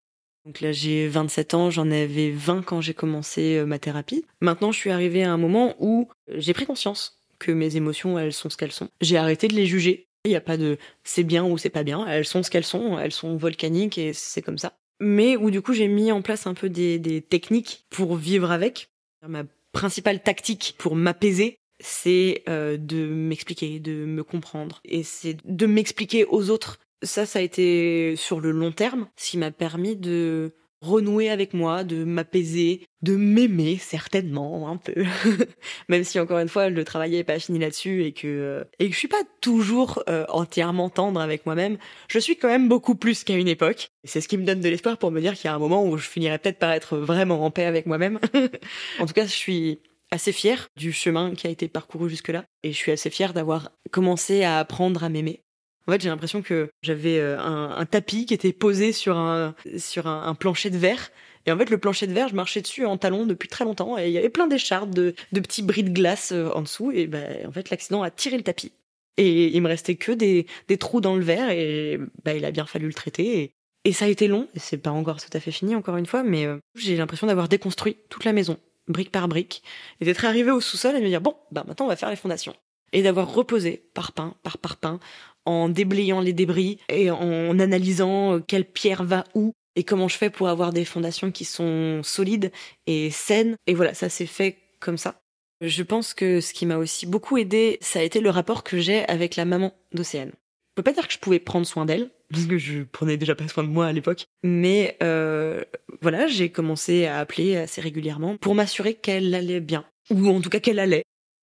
[0.46, 4.24] Donc là, j'ai 27 ans, j'en avais 20 quand j'ai commencé euh, ma thérapie.
[4.40, 8.18] Maintenant, je suis arrivée à un moment où euh, j'ai pris conscience que mes émotions,
[8.18, 8.88] elles sont ce qu'elles sont.
[9.00, 10.06] J'ai arrêté de les juger.
[10.24, 12.06] Il n'y a pas de c'est bien ou c'est pas bien.
[12.06, 12.98] Elles sont ce qu'elles sont.
[12.98, 14.74] Elles sont volcaniques et c'est comme ça.
[15.00, 18.90] Mais où du coup, j'ai mis en place un peu des, techniques pour vivre avec.
[19.26, 24.80] Ma principale tactique pour m'apaiser, c'est euh, de m'expliquer, de me comprendre.
[24.84, 26.78] Et c'est de m'expliquer aux autres.
[27.02, 31.52] Ça, ça a été sur le long terme, ce qui m'a permis de renouer avec
[31.52, 35.04] moi, de m'apaiser, de m'aimer certainement un peu.
[35.88, 38.94] Même si encore une fois le travail n'est pas fini là-dessus et que et que
[38.94, 41.76] je suis pas toujours euh, entièrement tendre avec moi-même,
[42.08, 43.90] je suis quand même beaucoup plus qu'à une époque.
[44.04, 45.58] Et c'est ce qui me donne de l'espoir pour me dire qu'il y a un
[45.58, 48.18] moment où je finirai peut-être par être vraiment en paix avec moi-même.
[48.98, 52.72] en tout cas, je suis assez fière du chemin qui a été parcouru jusque-là et
[52.72, 55.42] je suis assez fière d'avoir commencé à apprendre à m'aimer.
[55.90, 60.06] En fait, j'ai l'impression que j'avais euh, un, tapis qui était posé sur un sur
[60.06, 61.10] un, plancher de verre
[61.46, 63.98] Et en fait, le plancher de verre, je marchais dessus en talon depuis très longtemps
[63.98, 66.92] et il y avait plein d'écharpes, de, de petits bris de glace euh, en dessous.
[66.92, 68.70] Et ben, en fait, l'accident a tiré le tapis.
[69.16, 72.52] Et il me restait que des, des trous dans le verre et bah, il a
[72.52, 73.52] bien fallu le traiter.
[73.84, 76.22] Et, ça a été long, c'est pas encore tout à fait fini encore une fois,
[76.22, 79.64] mais euh, j'ai l'impression d'avoir déconstruit toute la maison, brique par brique,
[80.00, 82.10] et d'être arrivé au sous-sol et de me dire bon, bah maintenant on va faire
[82.10, 82.54] les fondations.
[82.92, 84.98] Et d'avoir reposé parpaing par parpaing,
[85.44, 90.16] en déblayant les débris et en analysant euh, quelle pierre va où et comment je
[90.16, 92.52] fais pour avoir des fondations qui sont solides
[92.86, 93.56] et saines.
[93.66, 95.20] Et voilà, ça s'est fait comme ça.
[95.60, 98.78] Je pense que ce qui m'a aussi beaucoup aidé, ça a été le rapport que
[98.78, 100.32] j'ai avec la maman d'Océane.
[100.32, 103.34] Je peux pas dire que je pouvais prendre soin d'elle, parce que je prenais déjà
[103.34, 104.24] pas soin de moi à l'époque.
[104.42, 105.62] Mais euh,
[106.00, 110.48] voilà, j'ai commencé à appeler assez régulièrement pour m'assurer qu'elle allait bien, ou en tout
[110.48, 111.02] cas qu'elle allait.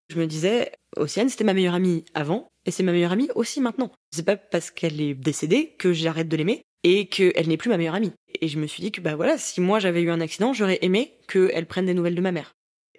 [0.10, 3.62] Je me disais, Océane, c'était ma meilleure amie avant, et c'est ma meilleure amie aussi
[3.62, 3.92] maintenant.
[4.12, 7.78] C'est pas parce qu'elle est décédée que j'arrête de l'aimer et qu'elle n'est plus ma
[7.78, 8.14] meilleure amie.
[8.40, 10.80] Et je me suis dit que bah voilà, si moi j'avais eu un accident, j'aurais
[10.82, 12.54] aimé qu'elle prenne des nouvelles de ma mère.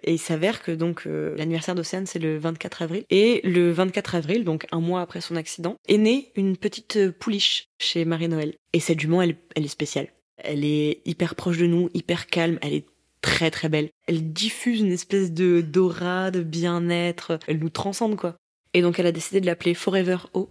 [0.04, 4.14] Et il s'avère que donc euh, l'anniversaire d'Océane c'est le 24 avril et le 24
[4.14, 8.54] avril donc un mois après son accident est née une petite euh, pouliche chez Marie-Noël
[8.72, 10.08] et cette jument elle, elle est spéciale.
[10.36, 12.86] Elle est hyper proche de nous, hyper calme, elle est
[13.20, 13.90] très très belle.
[14.06, 18.36] Elle diffuse une espèce de d'aura, de bien-être, elle nous transcende quoi.
[18.74, 20.50] Et donc elle a décidé de l'appeler Forever O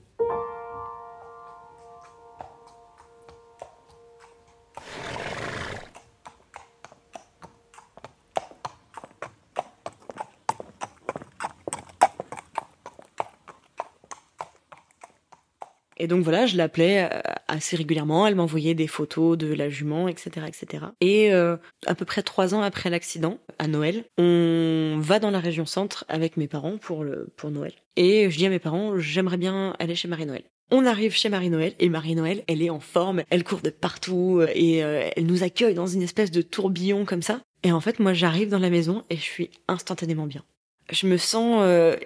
[15.98, 18.28] Et donc voilà, je l'appelais euh, assez régulièrement.
[18.28, 20.86] Elle m'envoyait des photos de la jument, etc., etc.
[21.02, 25.40] Et euh, à peu près trois ans après l'accident, à Noël, on va dans la
[25.40, 27.74] région centre avec mes parents pour le pour Noël.
[27.96, 30.44] Et je dis à mes parents, j'aimerais bien aller chez Marie-Noël.
[30.70, 34.48] On arrive chez Marie-Noël et Marie-Noël, elle est en forme, elle court de partout euh,
[34.54, 37.40] et elle nous accueille dans une espèce de tourbillon comme ça.
[37.64, 40.44] Et en fait, moi, j'arrive dans la maison et je suis instantanément bien.
[40.92, 41.62] Je me sens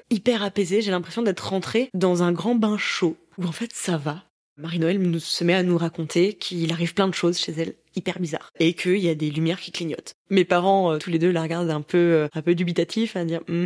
[0.10, 4.24] hyper apaisée, j'ai l'impression d'être rentrée dans un grand bain chaud en fait ça va.
[4.58, 8.52] Marie-Noël se met à nous raconter qu'il arrive plein de choses chez elle hyper bizarres
[8.60, 10.14] et qu'il y a des lumières qui clignotent.
[10.30, 13.26] Mes parents, euh, tous les deux, la regardent un peu, euh, un peu dubitatif, à
[13.26, 13.66] dire mm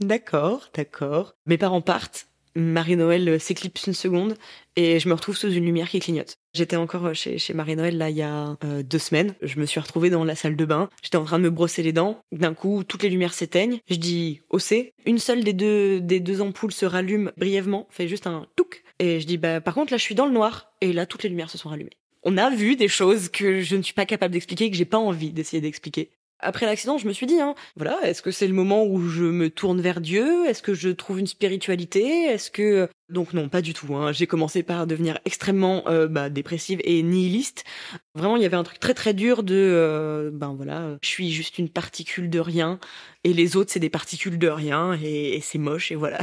[0.00, 1.34] d'accord, d'accord.
[1.46, 2.27] Mes parents partent.
[2.58, 4.36] Marie-Noël euh, s'éclipse une seconde
[4.76, 6.36] et je me retrouve sous une lumière qui clignote.
[6.54, 9.34] J'étais encore chez, chez Marie-Noël là il y a deux semaines.
[9.42, 10.88] Je me suis retrouvée dans la salle de bain.
[11.02, 12.20] J'étais en train de me brosser les dents.
[12.32, 13.78] D'un coup, toutes les lumières s'éteignent.
[13.88, 14.92] Je dis C.
[15.06, 18.82] Une seule des deux, des deux ampoules se rallume brièvement, fait juste un touc.
[18.98, 20.72] Et je dis, bah, par contre, là, je suis dans le noir.
[20.80, 21.96] Et là, toutes les lumières se sont rallumées.
[22.24, 24.98] On a vu des choses que je ne suis pas capable d'expliquer, que j'ai pas
[24.98, 26.10] envie d'essayer d'expliquer.
[26.40, 29.24] Après l'accident, je me suis dit, hein, voilà, est-ce que c'est le moment où je
[29.24, 30.46] me tourne vers Dieu?
[30.46, 32.26] Est-ce que je trouve une spiritualité?
[32.26, 33.94] Est-ce que donc non, pas du tout.
[33.94, 34.12] Hein.
[34.12, 37.64] J'ai commencé par devenir extrêmement euh, bah, dépressive et nihiliste.
[38.14, 41.30] Vraiment, il y avait un truc très très dur de, euh, ben voilà, je suis
[41.30, 42.78] juste une particule de rien
[43.24, 46.20] et les autres c'est des particules de rien et, c'est moche et voilà.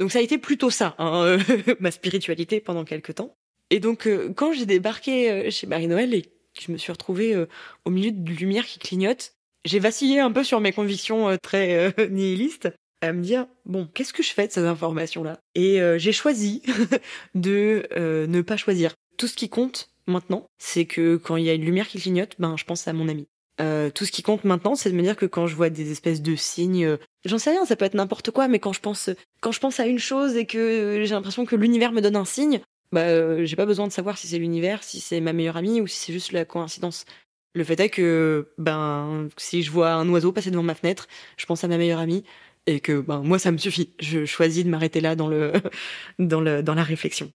[0.00, 1.38] Donc ça a été plutôt ça, hein,
[1.80, 3.36] ma spiritualité pendant quelques temps.
[3.70, 6.28] Et donc euh, quand j'ai débarqué chez Marie-Noël et que
[6.60, 7.46] je me suis retrouvée
[7.84, 9.37] au milieu de lumière qui clignote,
[9.68, 12.68] j'ai vacillé un peu sur mes convictions très nihilistes
[13.00, 16.62] à me dire bon qu'est-ce que je fais de ces informations là et j'ai choisi
[17.34, 17.86] de
[18.26, 18.94] ne pas choisir.
[19.16, 22.34] Tout ce qui compte maintenant c'est que quand il y a une lumière qui clignote
[22.38, 23.28] ben je pense à mon ami.
[23.60, 25.90] Euh, tout ce qui compte maintenant, c'est de me dire que quand je vois des
[25.90, 28.80] espèces de signes, euh, j'en sais rien, ça peut être n'importe quoi, mais quand je
[28.80, 32.16] pense, quand je pense à une chose et que j'ai l'impression que l'univers me donne
[32.16, 32.60] un signe,
[32.92, 35.80] bah, euh, j'ai pas besoin de savoir si c'est l'univers, si c'est ma meilleure amie
[35.80, 37.04] ou si c'est juste la coïncidence.
[37.58, 41.44] Le fait est que, ben, si je vois un oiseau passer devant ma fenêtre, je
[41.44, 42.22] pense à ma meilleure amie
[42.66, 43.94] et que, ben, moi, ça me suffit.
[43.98, 45.52] Je choisis de m'arrêter là dans le,
[46.20, 47.32] dans le, dans la réflexion.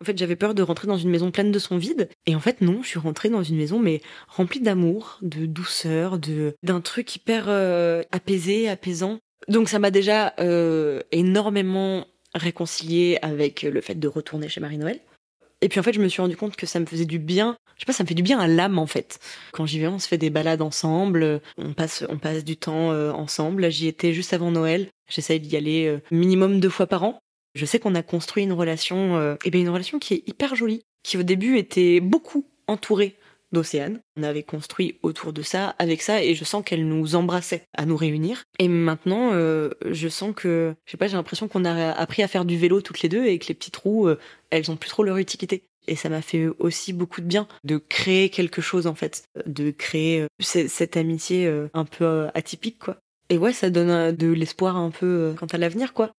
[0.00, 2.08] En fait, j'avais peur de rentrer dans une maison pleine de son vide.
[2.24, 6.18] Et en fait, non, je suis rentrée dans une maison, mais remplie d'amour, de douceur,
[6.18, 9.18] de d'un truc hyper euh, apaisé, apaisant.
[9.48, 14.98] Donc ça m'a déjà euh, énormément réconciliée avec le fait de retourner chez Marie-Noël.
[15.64, 17.56] Et puis en fait, je me suis rendu compte que ça me faisait du bien.
[17.76, 19.18] Je sais pas, ça me fait du bien à l'âme en fait.
[19.52, 22.92] Quand j'y vais, on se fait des balades ensemble, on passe, on passe du temps
[22.92, 23.70] euh, ensemble.
[23.70, 24.88] J'y étais juste avant Noël.
[25.08, 27.18] J'essaye d'y aller minimum deux fois par an.
[27.54, 30.54] Je sais qu'on a construit une relation, euh, et bien une relation qui est hyper
[30.54, 33.16] jolie, qui au début était beaucoup entourée
[33.54, 34.00] d'Océane.
[34.18, 37.86] On avait construit autour de ça, avec ça, et je sens qu'elle nous embrassait à
[37.86, 38.44] nous réunir.
[38.58, 42.28] Et maintenant, euh, je sens que, je sais pas, j'ai l'impression qu'on a appris à
[42.28, 44.18] faire du vélo toutes les deux et que les petites roues, euh,
[44.50, 45.64] elles ont plus trop leur utilité.
[45.86, 49.70] Et ça m'a fait aussi beaucoup de bien de créer quelque chose en fait, de
[49.70, 52.96] créer cette amitié un peu atypique quoi.
[53.28, 56.12] Et ouais, ça donne de l'espoir un peu quant à l'avenir quoi.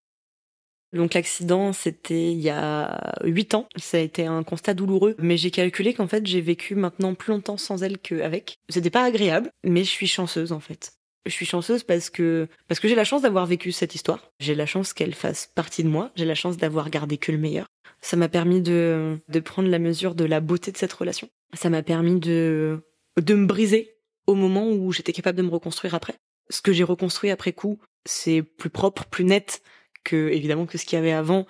[0.96, 3.68] Donc l'accident, c'était il y a huit ans.
[3.76, 7.32] Ça a été un constat douloureux, mais j'ai calculé qu'en fait j'ai vécu maintenant plus
[7.32, 8.60] longtemps sans elle qu'avec.
[8.70, 10.94] C'était pas agréable, mais je suis chanceuse en fait.
[11.26, 14.32] Je suis chanceuse parce que parce que j'ai la chance d'avoir vécu cette histoire.
[14.40, 16.12] J'ai la chance qu'elle fasse partie de moi.
[16.16, 17.66] J'ai la chance d'avoir gardé que le meilleur.
[18.02, 21.28] Ça m'a permis de de prendre la mesure de la beauté de cette relation.
[21.54, 22.80] Ça m'a permis de
[23.20, 23.96] de me briser
[24.28, 26.16] au moment où j'étais capable de me reconstruire après.
[26.50, 29.62] Ce que j'ai reconstruit après coup, c'est plus propre, plus net
[30.06, 31.46] que évidemment que ce qu'il y avait avant.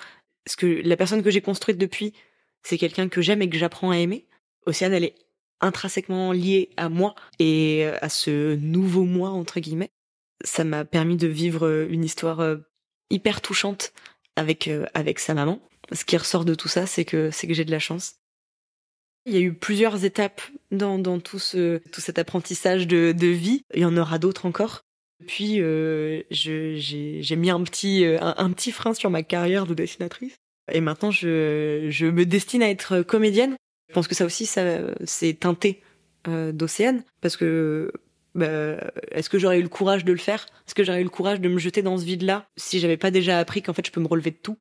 [0.48, 2.14] Ce que la personne que j'ai construite depuis,
[2.64, 4.26] c'est quelqu'un que j'aime et que j'apprends à aimer.
[4.66, 5.16] Océane, elle est
[5.62, 9.92] intrinsèquement liée à moi et à ce nouveau moi entre guillemets.
[10.44, 12.58] Ça m'a permis de vivre une histoire euh,
[13.10, 13.94] hyper touchante
[14.36, 15.62] avec euh, avec sa maman.
[15.92, 18.16] Ce qui ressort de tout ça, c'est que c'est que j'ai de la chance.
[19.26, 20.42] Il y a eu plusieurs étapes
[20.72, 23.64] dans, dans tout, ce, tout cet apprentissage de, de vie.
[23.74, 24.85] Il y en aura d'autres encore.
[25.28, 30.36] Puis euh, j'ai mis un petit, euh, un, petit frein sur ma carrière de dessinatrice.
[30.72, 33.56] Et maintenant, je, je me destine à être comédienne.
[33.90, 35.82] Je pense que ça aussi, ça c'est teinté
[36.28, 37.04] euh, d'Océane.
[37.22, 37.92] Parce que
[38.34, 38.78] bah,
[39.12, 40.48] est-ce que j'aurais eu le courage de le faire?
[40.68, 42.48] Est-ce que j'aurais eu le courage de me jeter dans ce vide-là?
[42.58, 44.58] Si j'avais pas déjà appris qu'en fait je peux me relever de tout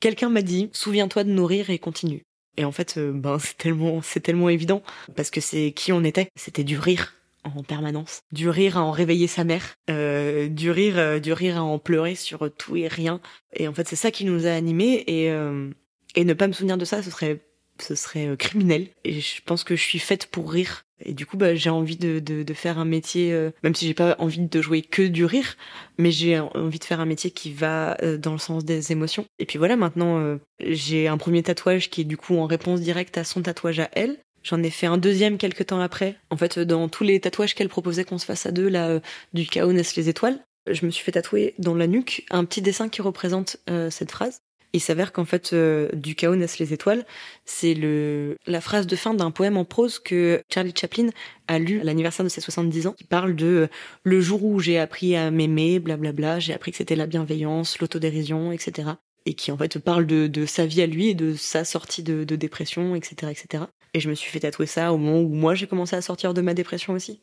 [0.00, 2.22] Quelqu'un m'a dit souviens-toi de nourrir et continue.
[2.56, 4.82] Et en fait, euh, ben c'est tellement, c'est tellement évident
[5.14, 6.28] parce que c'est qui on était.
[6.36, 7.14] C'était du rire
[7.54, 11.58] en permanence, du rire à en réveiller sa mère, euh, du rire, euh, du rire
[11.58, 13.20] à en pleurer sur tout et rien.
[13.54, 15.04] Et en fait, c'est ça qui nous a animés.
[15.06, 15.70] Et euh,
[16.14, 17.40] et ne pas me souvenir de ça, ce serait
[17.78, 18.88] ce serait euh, criminel.
[19.04, 20.84] Et je pense que je suis faite pour rire.
[21.04, 23.86] Et du coup, bah, j'ai envie de, de, de, faire un métier, euh, même si
[23.86, 25.56] j'ai pas envie de jouer que du rire,
[25.98, 29.26] mais j'ai envie de faire un métier qui va dans le sens des émotions.
[29.38, 33.18] Et puis voilà, maintenant, j'ai un premier tatouage qui est du coup en réponse directe
[33.18, 34.16] à son tatouage à elle.
[34.46, 36.14] J'en ai fait un deuxième quelques temps après.
[36.30, 39.00] En fait, dans tous les tatouages qu'elle proposait qu'on se fasse à deux, là, euh,
[39.32, 42.62] du chaos naissent les étoiles, je me suis fait tatouer dans la nuque un petit
[42.62, 44.38] dessin qui représente euh, cette phrase.
[44.72, 47.04] Il s'avère qu'en fait, euh, du chaos naissent les étoiles,
[47.44, 51.08] c'est le la phrase de fin d'un poème en prose que Charlie Chaplin
[51.48, 53.68] a lu à l'anniversaire de ses 70 ans, qui parle de
[54.04, 58.52] le jour où j'ai appris à m'aimer, blablabla, j'ai appris que c'était la bienveillance, l'autodérision,
[58.52, 58.90] etc.
[59.26, 62.02] Et qui en fait parle de, de sa vie à lui et de sa sortie
[62.02, 63.64] de, de dépression, etc., etc.
[63.92, 66.32] Et je me suis fait tatouer ça au moment où moi j'ai commencé à sortir
[66.32, 67.20] de ma dépression aussi.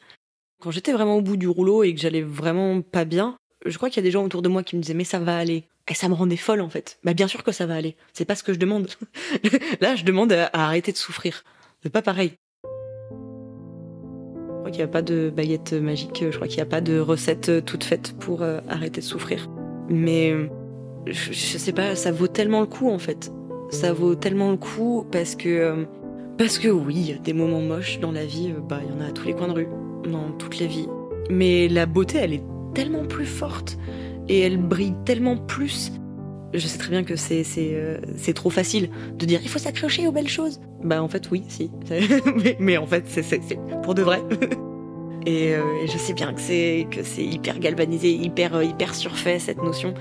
[0.62, 3.90] Quand j'étais vraiment au bout du rouleau et que j'allais vraiment pas bien, je crois
[3.90, 5.66] qu'il y a des gens autour de moi qui me disaient mais ça va aller.
[5.90, 6.98] Et ça me rendait folle en fait.
[7.04, 7.96] Bah bien sûr que ça va aller.
[8.14, 8.90] C'est pas ce que je demande.
[9.82, 11.44] Là je demande à, arrêter de souffrir.
[11.84, 12.34] C'est pas pareil.
[12.64, 16.24] Je crois qu'il n'y a pas de baguette magique.
[16.32, 19.50] Je crois qu'il n'y a pas de recette toute faite pour euh, arrêter de souffrir.
[19.90, 20.34] Mais
[21.06, 23.32] je, sais pas, ça vaut tellement le coup en fait.
[23.70, 25.86] Ça vaut tellement le coup parce que euh,
[26.38, 29.12] parce que oui, des moments moches dans la vie, bah il y en a à
[29.12, 29.68] tous les coins de rue,
[30.12, 30.88] dans toutes les vies.
[31.30, 33.78] Mais la beauté, elle est tellement plus forte
[34.28, 35.92] et elle brille tellement plus.
[36.54, 37.98] Je sais très bien que c'est euh,
[38.36, 40.60] trop facile de dire il faut s'accrocher aux belles choses.
[40.84, 41.72] Bah en fait oui, si.
[42.60, 44.22] mais, en fait c'est pour de vrai.
[45.26, 46.88] et, euh, et, je sais bien que c'est
[47.18, 49.96] hyper galvanisé, hyper hyper surfait cette notion.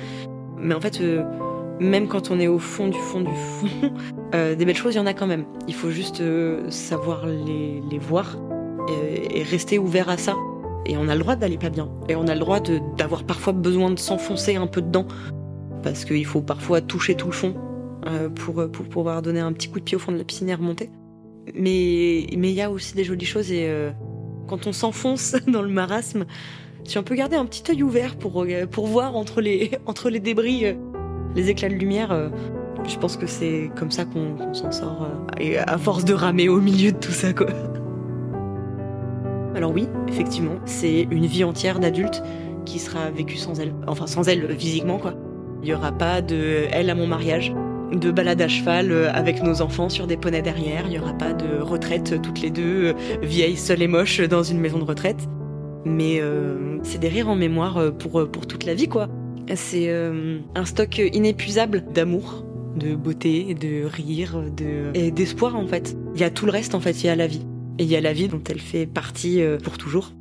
[0.63, 1.01] Mais en fait
[1.81, 3.93] même quand on est au fond du fond du fond,
[4.35, 5.45] euh, des belles choses, il y en a quand même.
[5.69, 8.39] Il faut juste euh, savoir les, les voir
[8.89, 10.37] et, rester ouvert à ça.
[10.87, 11.89] Et on a le droit d'aller pas bien.
[12.09, 12.61] Et on a le droit
[12.97, 15.07] d'avoir parfois besoin de s'enfoncer un peu dedans.
[15.83, 17.55] Parce qu'il faut parfois toucher tout le fond
[18.07, 20.49] euh, pour, pour pouvoir donner un petit coup de pied au fond de la piscine
[20.49, 20.91] et remonter.
[21.55, 23.91] Mais il y a aussi des jolies choses et euh,
[24.49, 26.25] quand on s'enfonce dans le marasme,
[26.85, 29.71] si on peut garder un petit œil ouvert pour, euh, voir entre les,
[30.21, 30.75] débris
[31.35, 32.29] les éclats de lumière, euh,
[32.87, 36.15] je pense que c'est comme ça qu'on qu s'en sort, euh, et à force de
[36.15, 37.49] ramer au milieu de tout ça, quoi.
[39.55, 42.23] Alors oui, effectivement, c'est une vie entière d'adulte
[42.65, 43.75] qui sera vécue sans elle.
[43.87, 45.15] Enfin, sans elle, physiquement, quoi.
[45.63, 47.55] Il n'y aura pas de elle à mon mariage,
[47.93, 51.13] de balade à cheval euh, avec nos enfants sur des poneys derrière, il n'y aura
[51.13, 55.29] pas de retraite toutes les deux, vieilles, seules et moches dans une maison de retraite.
[55.85, 59.09] Mais euh, c'est des rires en mémoire pour, pour toute la vie, quoi.
[59.55, 62.45] C'est euh, un stock inépuisable d'amour,
[62.77, 65.97] de beauté, de rire, de et d'espoir en fait.
[66.15, 67.45] Il y a tout le reste en fait, il y a la vie.
[67.79, 70.13] Et il y a la vie dont elle fait partie euh, pour toujours.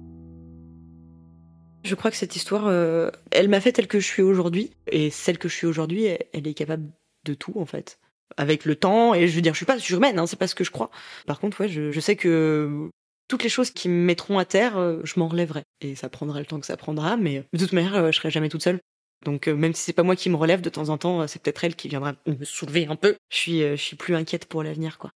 [1.84, 4.72] Je crois que cette histoire, euh, elle m'a fait telle que je suis aujourd'hui.
[4.88, 6.90] Et celle que je suis aujourd'hui, elle, est capable
[7.26, 8.00] de tout en fait.
[8.38, 10.56] Avec le temps, et je veux dire, je suis pas surhumaine, hein, c'est pas ce
[10.56, 10.90] que je crois.
[11.26, 12.90] Par contre, ouais, je sais que
[13.32, 15.64] toutes les choses qui me mettront à terre, je m'en relèverai.
[15.80, 18.50] Et ça prendra le temps que ça prendra, mais de toute manière, je serai jamais
[18.50, 18.80] toute seule.
[19.26, 21.28] Donc euh, même si c'est pas moi qui me relève de temps en temps, euh,
[21.28, 23.16] c'est peut-être elle qui viendra me soulever un peu.
[23.30, 25.12] Je suis, euh, je suis plus inquiète pour l'avenir, quoi.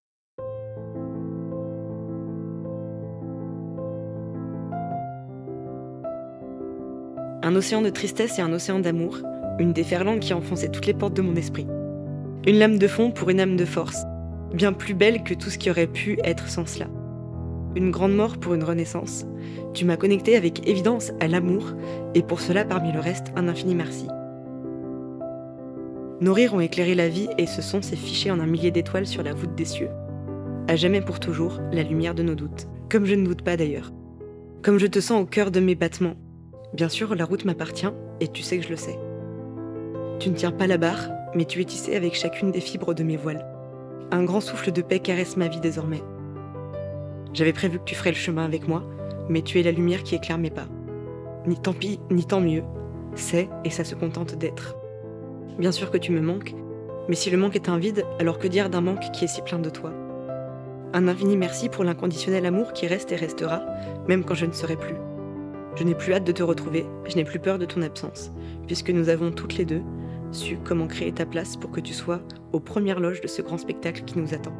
[7.41, 9.19] Un océan de tristesse et un océan d'amour,
[9.59, 11.67] une déferlante qui enfonçait toutes les portes de mon esprit.
[12.47, 14.03] Une lame de fond pour une âme de force,
[14.53, 16.87] bien plus belle que tout ce qui aurait pu être sans cela.
[17.75, 19.25] Une grande mort pour une renaissance.
[19.73, 21.73] Tu m'as connecté avec évidence à l'amour,
[22.13, 24.07] et pour cela, parmi le reste, un infini merci.
[26.21, 29.05] Nos rires ont éclairé la vie et ce son s'est fiché en un millier d'étoiles
[29.05, 29.89] sur la voûte des cieux.
[30.69, 32.67] À jamais pour toujours, la lumière de nos doutes.
[32.89, 33.91] Comme je ne doute pas d'ailleurs.
[34.63, 36.15] Comme je te sens au cœur de mes battements.
[36.73, 38.97] Bien sûr, la route m'appartient, et tu sais que je le sais.
[40.19, 43.03] Tu ne tiens pas la barre, mais tu es tissé avec chacune des fibres de
[43.03, 43.45] mes voiles.
[44.11, 46.01] Un grand souffle de paix caresse ma vie désormais.
[47.35, 48.81] J'avais prévu que tu ferais le chemin avec moi,
[49.27, 50.67] mais tu es la lumière qui éclaire mes pas.
[51.45, 52.63] Ni tant pis, ni tant mieux.
[53.13, 54.77] C'est et ça se contente d'être.
[55.59, 56.55] Bien sûr que tu me manques,
[57.09, 59.41] mais si le manque est un vide, alors que dire d'un manque qui est si
[59.41, 59.91] plein de toi?
[60.93, 63.63] Un infini merci pour l'inconditionnel amour qui reste et restera,
[64.07, 64.95] même quand je ne serai plus.
[65.75, 68.31] Je n'ai plus hâte de te retrouver, je n'ai plus peur de ton absence,
[68.65, 69.81] puisque nous avons toutes les deux
[70.31, 72.21] su comment créer ta place pour que tu sois
[72.53, 74.53] aux premières loges de ce grand spectacle qui nous attend.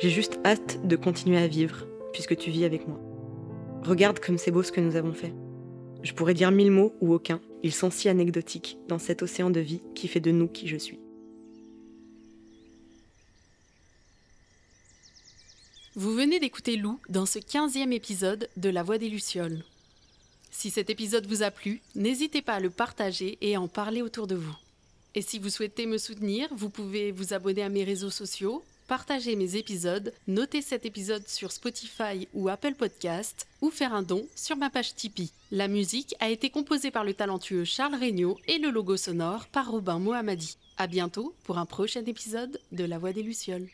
[0.00, 3.00] J'ai juste hâte de continuer à vivre, puisque tu vis avec moi.
[3.82, 5.32] Regarde comme c'est beau ce que nous avons fait.
[6.02, 9.60] Je pourrais dire mille mots ou aucun, ils sont si anecdotiques dans cet océan de
[9.60, 10.98] vie qui fait de nous qui je suis.
[15.94, 19.62] Vous venez d'écouter Lou dans ce 15e épisode de La Voix des Lucioles.
[20.50, 24.02] Si cet épisode vous a plu, n'hésitez pas à le partager et à en parler
[24.02, 24.56] autour de vous.
[25.14, 29.36] Et si vous souhaitez me soutenir, vous pouvez vous abonner à mes réseaux sociaux, partager
[29.36, 34.56] mes épisodes, noter cet épisode sur Spotify ou Apple Podcast ou faire un don sur
[34.56, 35.32] ma page Tipeee.
[35.50, 39.70] La musique a été composée par le talentueux Charles Regnault et le logo sonore par
[39.70, 40.56] Robin Mohamadi.
[40.76, 43.68] À bientôt pour un prochain épisode de La Voix des Lucioles.